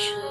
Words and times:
much. 0.00 0.29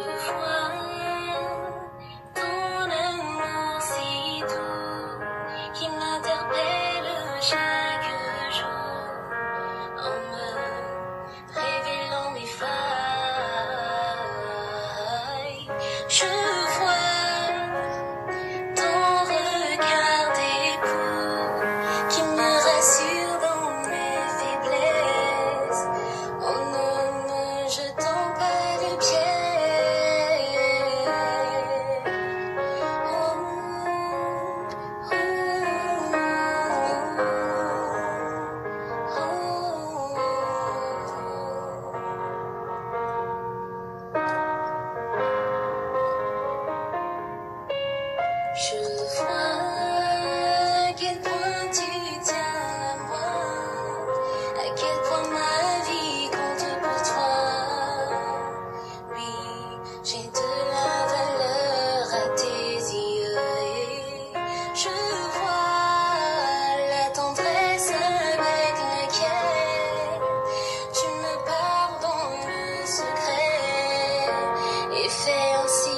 me 74.99 75.88